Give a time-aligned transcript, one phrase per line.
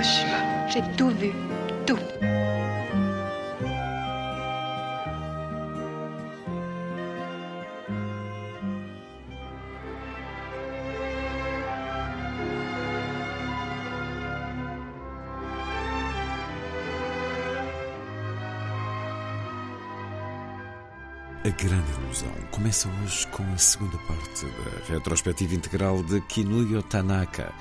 [0.00, 0.66] Hiroshima.
[0.68, 1.30] J'ai tout vu.
[1.86, 1.98] Tout.
[21.42, 27.52] A Grande Ilusão começa hoje com a segunda parte da retrospectiva integral de Kinuyo Tanaka.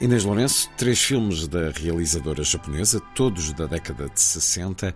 [0.00, 4.94] Inês Lourenço, três filmes da realizadora japonesa, todos da década de 60,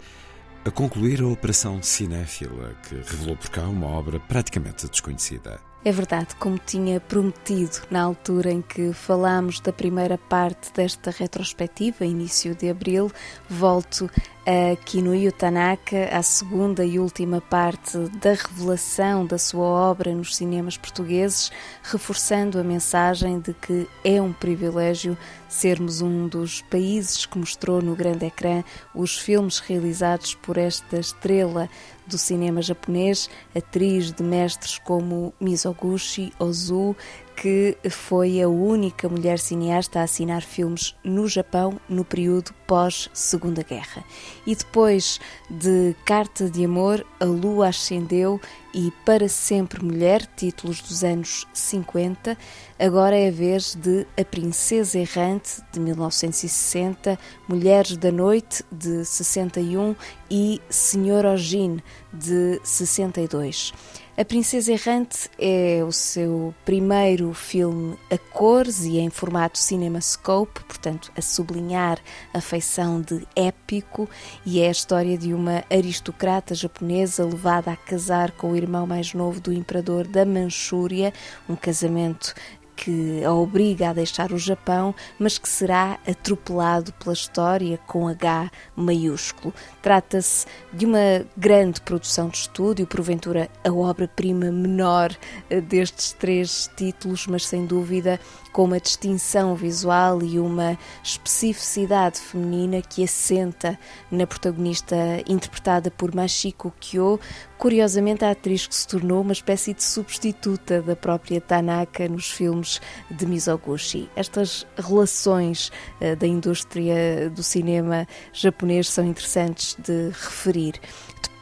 [0.65, 5.59] a concluir a operação cinéfila que revelou por cá uma obra praticamente desconhecida.
[5.85, 12.07] É verdade, como tinha prometido na altura em que falámos da primeira parte desta retrospectiva,
[12.07, 13.11] início de abril,
[13.51, 14.09] volto
[14.45, 20.77] a Kinuyo Tanaka, à segunda e última parte da revelação da sua obra nos cinemas
[20.77, 25.17] portugueses, reforçando a mensagem de que é um privilégio
[25.49, 31.69] sermos um dos países que mostrou no grande ecrã os filmes realizados por esta estrela
[32.05, 36.97] do cinema japonês, atriz de mestres como Mizoguchi Ozu,
[37.43, 44.05] que foi a única mulher cineasta a assinar filmes no Japão no período pós-Segunda Guerra.
[44.47, 45.19] E depois
[45.51, 48.41] de Carta de Amor, A Lua Ascendeu
[48.73, 52.39] e Para Sempre Mulher, títulos dos anos 50,
[52.79, 59.97] agora é a vez de A Princesa Errante, de 1960, Mulheres da Noite, de 61
[60.31, 61.81] e Senhor Ogin,
[62.13, 63.73] de 62.
[64.15, 71.11] A Princesa Errante é o seu primeiro filme a cores e em formato CinemaScope, portanto,
[71.17, 71.99] a sublinhar
[72.35, 74.07] a feição de épico,
[74.45, 79.15] e é a história de uma aristocrata japonesa levada a casar com o irmão mais
[79.15, 81.11] novo do imperador da Manchúria,
[81.49, 82.35] um casamento
[82.83, 88.51] que a obriga a deixar o Japão, mas que será atropelado pela história com H
[88.75, 89.55] maiúsculo.
[89.81, 95.17] Trata-se de uma grande produção de estúdio, porventura a obra-prima menor
[95.49, 98.19] eh, destes três títulos, mas sem dúvida
[98.53, 103.79] com uma distinção visual e uma especificidade feminina que assenta
[104.11, 107.19] na protagonista interpretada por Machiko Kyo,
[107.57, 112.72] curiosamente a atriz que se tornou uma espécie de substituta da própria Tanaka nos filmes
[113.11, 114.09] de Mizoguchi.
[114.17, 120.81] Estas relações uh, da indústria do cinema japonês são interessantes de referir.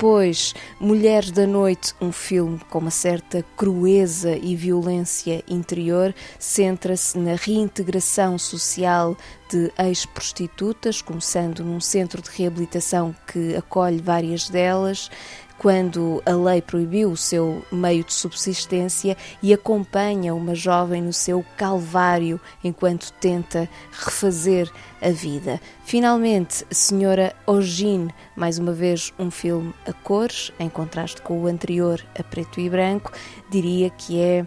[0.00, 7.34] Depois, Mulheres da Noite, um filme com uma certa crueza e violência interior, centra-se na
[7.34, 9.14] reintegração social
[9.50, 15.10] de ex-prostitutas, começando num centro de reabilitação que acolhe várias delas
[15.60, 21.44] quando a lei proibiu o seu meio de subsistência e acompanha uma jovem no seu
[21.54, 24.72] calvário enquanto tenta refazer
[25.02, 25.60] a vida.
[25.84, 32.02] Finalmente, Senhora Ogin, mais uma vez um filme a cores, em contraste com o anterior
[32.18, 33.12] a preto e branco,
[33.50, 34.46] diria que é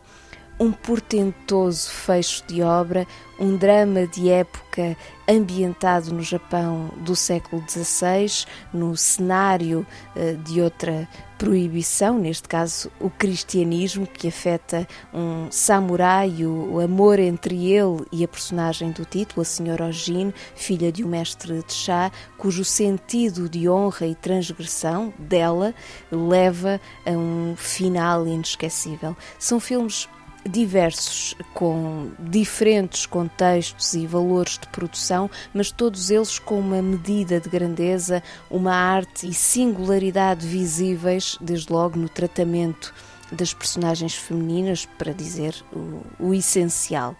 [0.63, 3.05] um portentoso fecho de obra,
[3.37, 4.95] um drama de época
[5.27, 9.85] ambientado no Japão do século XVI, no cenário
[10.15, 11.05] uh, de outra
[11.37, 18.27] proibição, neste caso o cristianismo, que afeta um samurai, o amor entre ele e a
[18.27, 23.67] personagem do título, a senhora Ojin, filha de um mestre de chá, cujo sentido de
[23.67, 25.75] honra e transgressão dela
[26.09, 29.13] leva a um final inesquecível.
[29.37, 30.07] São filmes
[30.47, 37.49] diversos, com diferentes contextos e valores de produção, mas todos eles com uma medida de
[37.49, 42.93] grandeza, uma arte e singularidade visíveis, desde logo no tratamento
[43.31, 47.15] das personagens femininas, para dizer o, o essencial.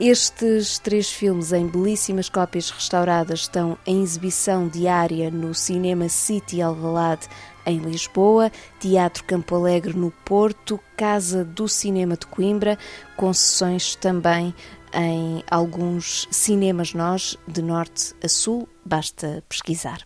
[0.00, 7.26] Estes três filmes, em belíssimas cópias restauradas, estão em exibição diária no Cinema City Alvalade,
[7.67, 12.77] em Lisboa, Teatro Campo Alegre no Porto, Casa do Cinema de Coimbra,
[13.15, 14.53] com sessões também
[14.93, 19.99] em alguns cinemas nós, de norte a sul, basta pesquisar.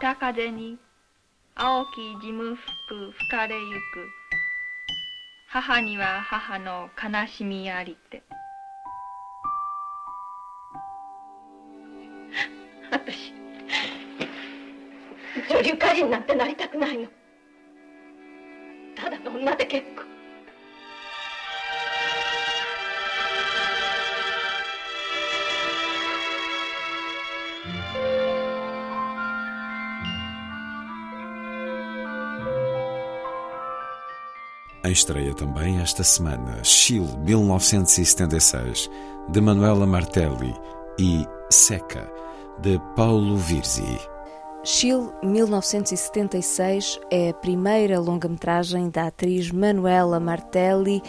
[0.00, 0.78] Taka Deni.
[1.60, 4.08] 青き事務服吹かれゆく
[5.48, 8.22] 母には母の悲しみありって
[12.92, 13.32] 私
[15.50, 17.08] 女流歌人なんてなりたくないの
[18.96, 20.02] ただの女で結構「
[34.88, 38.90] Em estreia também esta semana, Chile 1976,
[39.28, 40.54] de Manuela Martelli
[40.98, 42.10] e Seca,
[42.61, 43.99] de Paulo Virzi.
[44.63, 51.01] Chile 1976 é a primeira longa-metragem da atriz Manuela Martelli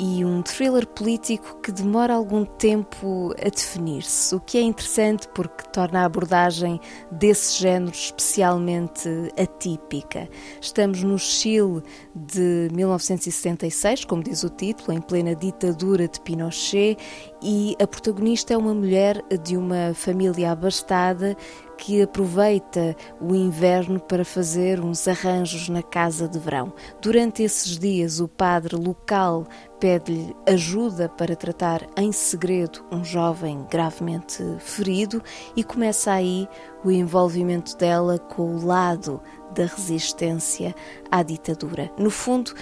[0.00, 5.64] e um thriller político que demora algum tempo a definir-se, o que é interessante porque
[5.72, 6.80] torna a abordagem
[7.10, 10.28] desse género especialmente atípica.
[10.60, 11.82] Estamos no Chile
[12.14, 16.96] de 1976, como diz o título, em plena ditadura de Pinochet,
[17.42, 21.36] e a protagonista é uma mulher de uma família abastada
[21.76, 26.72] que aproveita o inverno para fazer uns arranjos na casa de verão.
[27.00, 29.46] Durante esses dias, o padre local
[29.78, 35.22] pede-lhe ajuda para tratar em segredo um jovem gravemente ferido
[35.54, 36.48] e começa aí
[36.84, 39.20] o envolvimento dela com o lado
[39.54, 40.74] da resistência
[41.10, 41.90] à ditadura.
[41.96, 42.52] No fundo,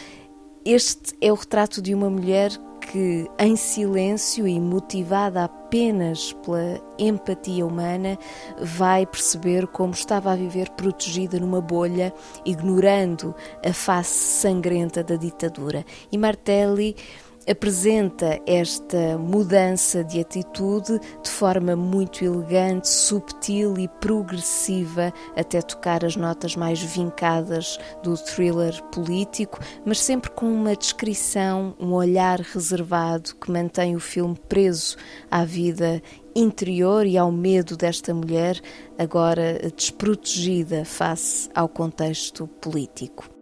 [0.67, 2.51] este é o retrato de uma mulher
[2.91, 8.19] que, em silêncio e motivada apenas pela empatia humana,
[8.61, 12.13] vai perceber como estava a viver protegida numa bolha,
[12.45, 13.33] ignorando
[13.65, 15.85] a face sangrenta da ditadura.
[16.11, 16.97] E Martelli
[17.49, 26.17] apresenta esta mudança de atitude de forma muito elegante, subtil e progressiva, até tocar as
[26.17, 33.51] notas mais vincadas do thriller político, mas sempre com uma descrição, um olhar reservado que
[33.51, 34.97] mantém o filme preso
[35.31, 36.03] à vida
[36.35, 38.61] interior e ao medo desta mulher,
[38.99, 43.36] agora desprotegida face ao contexto político.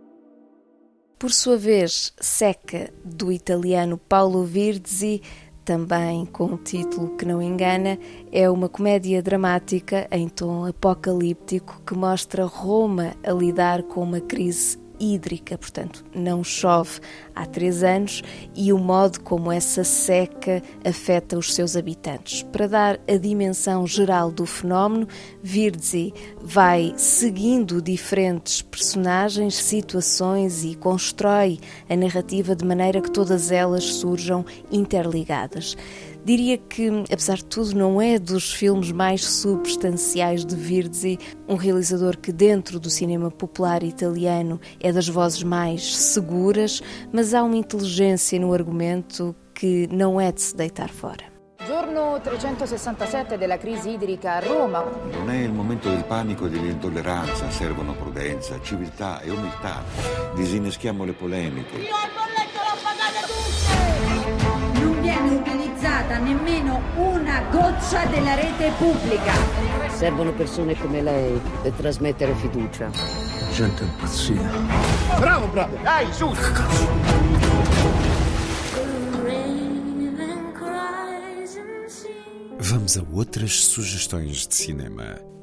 [1.24, 5.22] Por sua vez, Seca, do italiano Paolo Virzi,
[5.64, 7.98] também com um título que não engana,
[8.30, 14.83] é uma comédia dramática em tom apocalíptico que mostra Roma a lidar com uma crise
[14.98, 17.00] hídrica, portanto, não chove
[17.34, 18.22] há três anos
[18.54, 22.42] e o modo como essa seca afeta os seus habitantes.
[22.42, 25.08] Para dar a dimensão geral do fenómeno,
[25.42, 31.58] Virzi vai seguindo diferentes personagens, situações e constrói
[31.88, 35.76] a narrativa de maneira que todas elas surjam interligadas.
[36.24, 42.16] Diria que, apesar de tudo, não é dos filmes mais substanciais de Virzi, um realizador
[42.16, 46.82] que, dentro do cinema popular italiano, é das vozes mais seguras,
[47.12, 51.24] mas há uma inteligência no argumento que não é de se deitar fora.
[51.66, 54.82] Giorno 367 della crisi idrica a Roma.
[55.12, 59.82] Non è il momento del panico e dell'intolleranza, servono prudenza, civiltà e umiltà.
[60.34, 62.23] Disinneschiamo le polemiche.
[66.04, 69.32] Utilizzata nemmeno una goccia della rete pubblica.
[69.90, 72.90] Servono persone come lei per trasmettere fiducia.
[73.52, 75.18] Gente impazzita.
[75.18, 75.76] Bravo, bravo!
[75.82, 76.32] Dai, su!
[82.58, 85.33] Vamos a outras sugestões de cinema.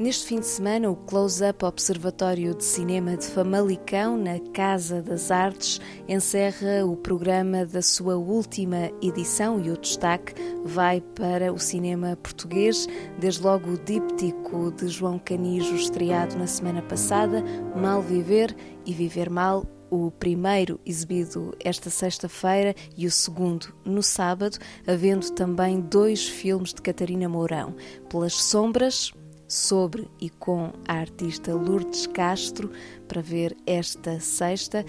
[0.00, 5.78] Neste fim de semana, o Close-Up Observatório de Cinema de Famalicão, na Casa das Artes,
[6.08, 10.32] encerra o programa da sua última edição e o destaque
[10.64, 12.88] vai para o cinema português,
[13.18, 17.44] desde logo o díptico de João Canijo, estreado na semana passada,
[17.76, 24.56] Mal Viver e Viver Mal, o primeiro exibido esta sexta-feira e o segundo no sábado,
[24.86, 27.74] havendo também dois filmes de Catarina Mourão,
[28.08, 29.12] Pelas Sombras,
[29.50, 32.70] sobre e com a artista Lourdes Castro,
[33.08, 34.84] para ver esta sexta,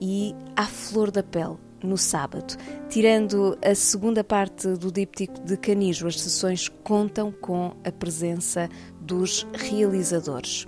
[0.00, 2.56] e A Flor da Pele, no sábado.
[2.88, 8.68] Tirando a segunda parte do díptico de Canijo, as sessões contam com a presença
[9.00, 10.66] dos realizadores.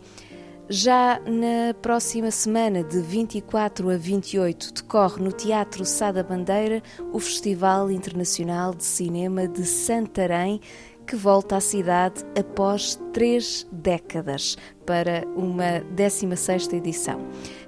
[0.67, 6.83] Já na próxima semana, de 24 a 28, decorre no Teatro Sada Bandeira
[7.13, 10.63] o Festival Internacional de Cinema de Santarém,
[11.07, 14.57] que volta à cidade após três décadas.
[14.85, 17.21] para uma 16ª edição.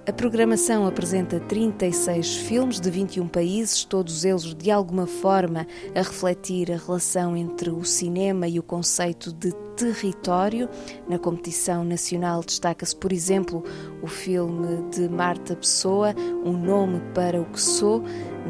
[0.07, 6.71] A programação apresenta 36 filmes de 21 países, todos eles de alguma forma a refletir
[6.71, 10.69] a relação entre o cinema e o conceito de território.
[11.09, 13.65] Na competição nacional destaca-se, por exemplo,
[14.03, 16.15] o filme de Marta Pessoa,
[16.45, 18.03] Um Nome para o que Sou.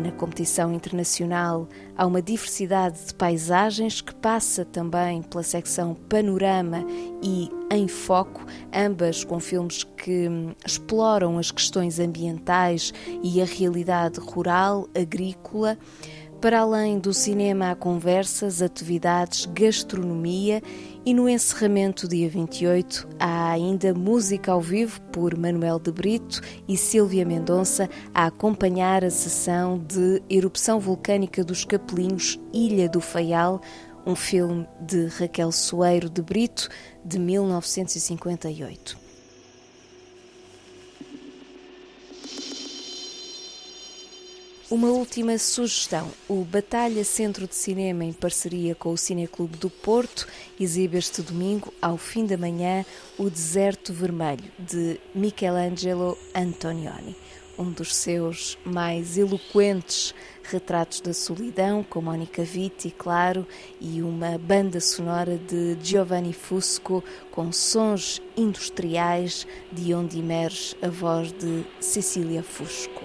[0.02, 6.84] Na competição internacional há uma diversidade de paisagens que passa também pela secção Panorama
[7.22, 14.20] e Em Foco, ambas com filmes que hum, exploram as questões ambientais e a realidade
[14.20, 15.78] rural, agrícola.
[16.46, 20.62] Para além do cinema, há conversas, atividades, gastronomia
[21.04, 26.76] e no encerramento, dia 28, há ainda música ao vivo por Manuel de Brito e
[26.76, 33.60] Silvia Mendonça a acompanhar a sessão de Erupção Vulcânica dos Capelinhos, Ilha do Faial,
[34.06, 36.68] um filme de Raquel Soeiro de Brito,
[37.04, 39.05] de 1958.
[44.68, 46.10] Uma última sugestão.
[46.28, 50.26] O Batalha Centro de Cinema, em parceria com o Cineclube do Porto,
[50.58, 52.84] exibe este domingo, ao fim da manhã,
[53.16, 57.14] O Deserto Vermelho, de Michelangelo Antonioni.
[57.56, 63.46] Um dos seus mais eloquentes retratos da solidão, com Mónica Vitti, claro,
[63.80, 71.30] e uma banda sonora de Giovanni Fusco, com sons industriais, de onde emerge a voz
[71.30, 73.04] de Cecília Fusco.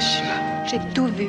[0.00, 1.28] J'ai tout vu.